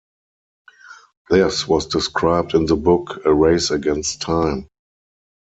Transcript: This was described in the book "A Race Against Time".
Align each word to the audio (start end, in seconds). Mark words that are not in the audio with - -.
This 1.29 1.67
was 1.67 1.85
described 1.85 2.55
in 2.55 2.65
the 2.65 2.75
book 2.75 3.21
"A 3.23 3.31
Race 3.31 3.69
Against 3.69 4.19
Time". 4.19 4.67